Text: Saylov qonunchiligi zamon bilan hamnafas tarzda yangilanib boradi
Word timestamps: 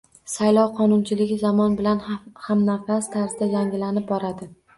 Saylov 0.35 0.69
qonunchiligi 0.77 1.37
zamon 1.41 1.75
bilan 1.81 2.01
hamnafas 2.47 3.11
tarzda 3.19 3.51
yangilanib 3.53 4.11
boradi 4.15 4.51